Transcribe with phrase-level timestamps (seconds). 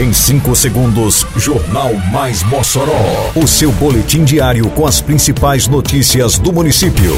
[0.00, 3.30] Em 5 segundos, Jornal Mais Mossoró.
[3.36, 7.14] O seu boletim diário com as principais notícias do município.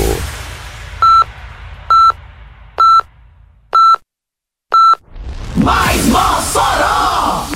[5.55, 7.47] Mais Mossoró!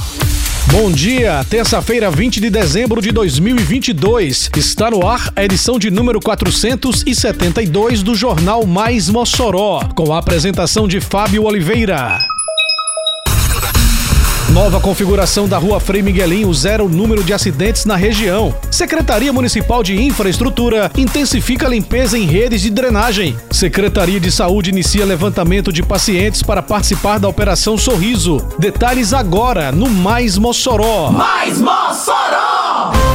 [0.71, 4.51] Bom dia, terça-feira, 20 de dezembro de 2022.
[4.57, 10.87] Está no ar a edição de número 472 do Jornal Mais Mossoró, com a apresentação
[10.87, 12.17] de Fábio Oliveira.
[14.53, 18.55] Nova configuração da Rua Frei Miguelinho zera o número de acidentes na região.
[18.71, 23.37] Secretaria Municipal de Infraestrutura intensifica a limpeza em redes de drenagem.
[23.51, 28.41] Secretaria de Saúde inicia levantamento de pacientes para participar da Operação Sorriso.
[28.59, 31.11] Detalhes agora no Mais Mossoró.
[31.11, 33.06] Mais Mossoró!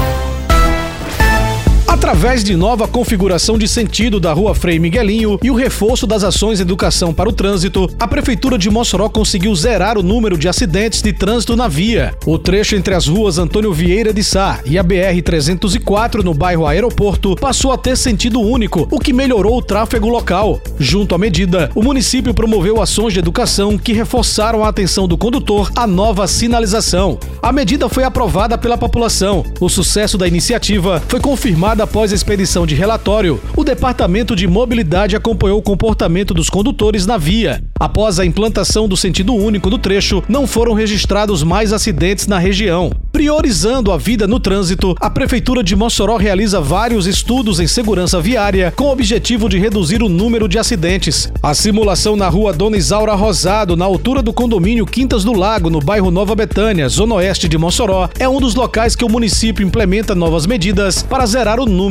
[2.12, 6.58] Através de nova configuração de sentido da Rua Frei Miguelinho e o reforço das ações
[6.58, 11.02] de educação para o trânsito, a Prefeitura de Mossoró conseguiu zerar o número de acidentes
[11.02, 12.14] de trânsito na via.
[12.26, 17.34] O trecho entre as ruas Antônio Vieira de Sá e a BR-304 no bairro Aeroporto
[17.38, 20.60] passou a ter sentido único, o que melhorou o tráfego local.
[20.78, 25.72] Junto à medida, o município promoveu ações de educação que reforçaram a atenção do condutor
[25.78, 27.18] à nova sinalização.
[27.41, 29.46] A medida foi aprovada pela população.
[29.62, 35.16] O sucesso da iniciativa foi confirmado após a expedição de relatório, o Departamento de Mobilidade
[35.16, 37.62] acompanhou o comportamento dos condutores na via.
[37.80, 42.91] Após a implantação do sentido único do trecho, não foram registrados mais acidentes na região.
[43.12, 48.74] Priorizando a vida no trânsito, a Prefeitura de Mossoró realiza vários estudos em segurança viária
[48.76, 51.32] com o objetivo de reduzir o número de acidentes.
[51.44, 55.79] A simulação na rua Dona Isaura Rosado, na altura do condomínio Quintas do Lago, no
[55.79, 60.16] bairro Nova Betânia, zona oeste de Mossoró, é um dos locais que o município implementa
[60.16, 61.91] novas medidas para zerar o número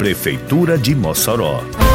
[0.00, 1.89] Prefeitura de Mossoró.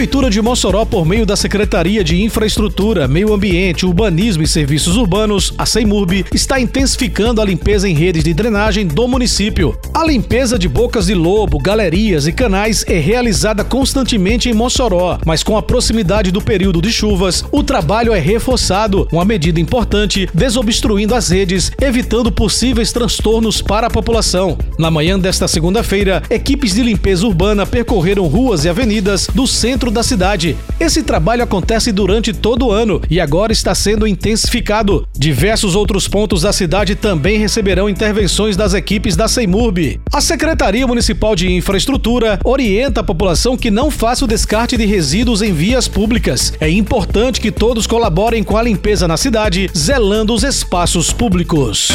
[0.00, 4.96] A Prefeitura de Mossoró, por meio da Secretaria de Infraestrutura, Meio Ambiente, Urbanismo e Serviços
[4.96, 9.78] Urbanos, a CEMURB, está intensificando a limpeza em redes de drenagem do município.
[9.92, 15.42] A limpeza de bocas de lobo, galerias e canais é realizada constantemente em Mossoró, mas
[15.42, 21.14] com a proximidade do período de chuvas, o trabalho é reforçado, uma medida importante, desobstruindo
[21.14, 24.56] as redes, evitando possíveis transtornos para a população.
[24.78, 30.02] Na manhã desta segunda-feira, equipes de limpeza urbana percorreram ruas e avenidas do centro da
[30.02, 30.56] cidade.
[30.78, 35.06] Esse trabalho acontece durante todo o ano e agora está sendo intensificado.
[35.16, 40.00] Diversos outros pontos da cidade também receberão intervenções das equipes da CEMURB.
[40.12, 45.42] A Secretaria Municipal de Infraestrutura orienta a população que não faça o descarte de resíduos
[45.42, 46.52] em vias públicas.
[46.60, 51.88] É importante que todos colaborem com a limpeza na cidade, zelando os espaços públicos.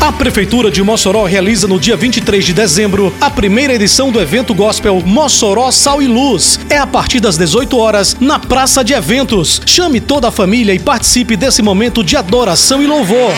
[0.00, 4.54] A Prefeitura de Mossoró realiza no dia 23 de dezembro a primeira edição do evento
[4.54, 6.58] gospel Mossoró Sal e Luz.
[6.70, 9.60] É a partir das 18 horas na Praça de Eventos.
[9.66, 13.30] Chame toda a família e participe desse momento de adoração e louvor.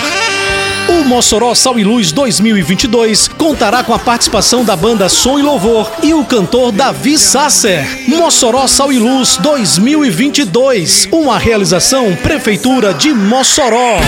[0.89, 5.91] O Mossoró Sal e Luz 2022 contará com a participação da banda Som e Louvor
[6.03, 7.85] e o cantor Davi Sasser.
[8.09, 13.99] Mossoró Sal e Luz 2022, uma realização Prefeitura de Mossoró.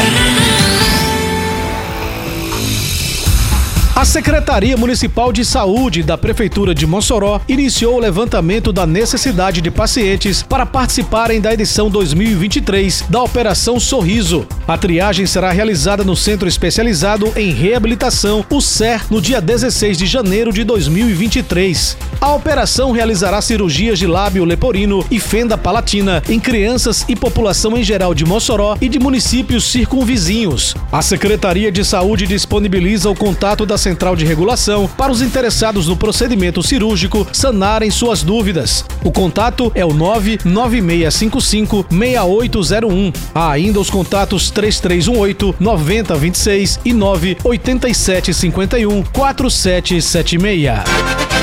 [3.96, 9.70] A Secretaria Municipal de Saúde da Prefeitura de Mossoró iniciou o levantamento da necessidade de
[9.70, 14.48] pacientes para participarem da edição 2023 da Operação Sorriso.
[14.66, 20.06] A triagem será realizada no Centro Especializado em Reabilitação, o CER, no dia 16 de
[20.06, 21.98] janeiro de 2023.
[22.18, 27.84] A operação realizará cirurgias de lábio leporino e fenda palatina em crianças e população em
[27.84, 30.74] geral de Mossoró e de municípios circunvizinhos.
[30.90, 35.96] A Secretaria de Saúde disponibiliza o contato da Central de Regulação para os interessados no
[35.98, 38.82] procedimento cirúrgico sanarem suas dúvidas.
[39.04, 43.12] O contato é o 99655 6801.
[43.34, 51.34] Há ainda os contatos 3318 9026 e 98751 4776.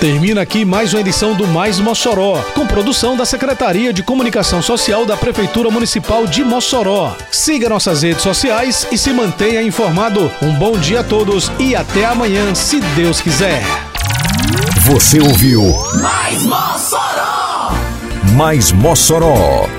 [0.00, 5.06] Termina aqui mais uma edição do Mais Mossoró, com produção da Secretaria de Comunicação Social
[5.06, 7.16] da Prefeitura Municipal de Mossoró.
[7.30, 10.30] Siga nossas redes sociais e se mantenha informado.
[10.42, 13.62] Um bom dia a todos e até amanhã, se Deus quiser.
[14.82, 15.62] Você ouviu
[16.00, 17.72] Mais Mossoró!
[18.36, 19.66] Mais Mossoró